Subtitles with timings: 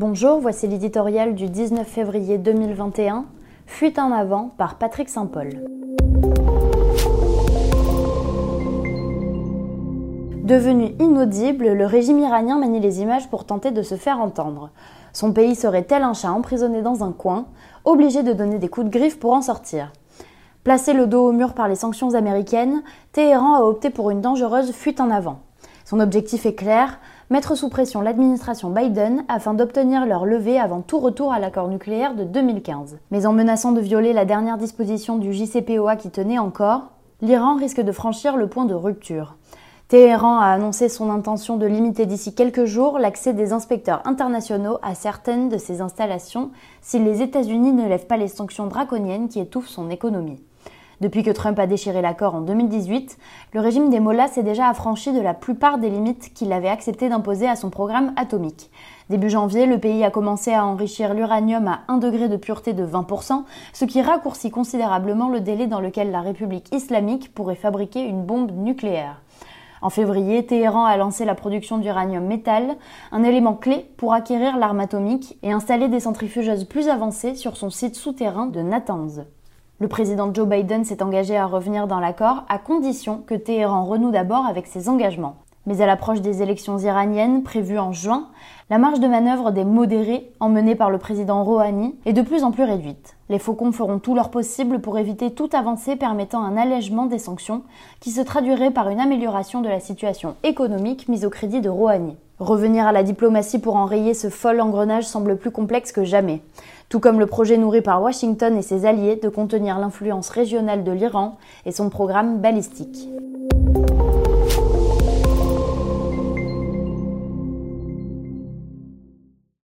[0.00, 3.26] Bonjour, voici l'éditorial du 19 février 2021,
[3.66, 5.50] Fuite en avant par Patrick Saint-Paul.
[10.42, 14.70] Devenu inaudible, le régime iranien manie les images pour tenter de se faire entendre.
[15.12, 17.44] Son pays serait tel un chat emprisonné dans un coin,
[17.84, 19.92] obligé de donner des coups de griffe pour en sortir?
[20.64, 22.82] Placé le dos au mur par les sanctions américaines,
[23.12, 25.40] Téhéran a opté pour une dangereuse fuite en avant.
[25.84, 27.00] Son objectif est clair,
[27.30, 32.16] mettre sous pression l'administration Biden afin d'obtenir leur levée avant tout retour à l'accord nucléaire
[32.16, 32.98] de 2015.
[33.12, 36.90] Mais en menaçant de violer la dernière disposition du JCPOA qui tenait encore,
[37.22, 39.36] l'Iran risque de franchir le point de rupture.
[39.86, 44.96] Téhéran a annoncé son intention de limiter d'ici quelques jours l'accès des inspecteurs internationaux à
[44.96, 49.68] certaines de ses installations si les États-Unis ne lèvent pas les sanctions draconiennes qui étouffent
[49.68, 50.42] son économie.
[51.00, 53.16] Depuis que Trump a déchiré l'accord en 2018,
[53.54, 57.08] le régime des Mollahs s'est déjà affranchi de la plupart des limites qu'il avait accepté
[57.08, 58.70] d'imposer à son programme atomique.
[59.08, 62.84] Début janvier, le pays a commencé à enrichir l'uranium à 1 degré de pureté de
[62.84, 68.22] 20%, ce qui raccourcit considérablement le délai dans lequel la République islamique pourrait fabriquer une
[68.22, 69.22] bombe nucléaire.
[69.80, 72.76] En février, Téhéran a lancé la production d'uranium métal,
[73.10, 77.70] un élément clé pour acquérir l'arme atomique et installer des centrifugeuses plus avancées sur son
[77.70, 79.22] site souterrain de Natanz.
[79.82, 84.10] Le président Joe Biden s'est engagé à revenir dans l'accord à condition que Téhéran renoue
[84.10, 85.36] d'abord avec ses engagements.
[85.64, 88.28] Mais à l'approche des élections iraniennes prévues en juin,
[88.68, 92.50] la marge de manœuvre des modérés, emmenée par le président Rouhani, est de plus en
[92.50, 93.16] plus réduite.
[93.30, 97.62] Les faucons feront tout leur possible pour éviter toute avancée permettant un allègement des sanctions,
[98.00, 102.18] qui se traduirait par une amélioration de la situation économique mise au crédit de Rouhani.
[102.40, 106.40] Revenir à la diplomatie pour enrayer ce fol engrenage semble plus complexe que jamais,
[106.88, 110.90] tout comme le projet nourri par Washington et ses alliés de contenir l'influence régionale de
[110.90, 113.10] l'Iran et son programme balistique.